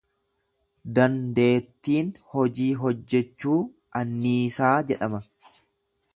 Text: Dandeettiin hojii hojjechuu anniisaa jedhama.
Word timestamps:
Dandeettiin 0.99 2.09
hojii 2.33 2.71
hojjechuu 2.81 3.61
anniisaa 4.01 4.73
jedhama. 4.95 5.23